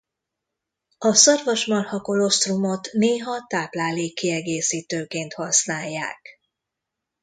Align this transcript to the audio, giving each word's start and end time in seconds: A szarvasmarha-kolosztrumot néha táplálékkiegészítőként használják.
A 0.97 1.13
szarvasmarha-kolosztrumot 1.13 2.89
néha 2.91 3.45
táplálékkiegészítőként 3.47 5.33
használják. 5.33 6.39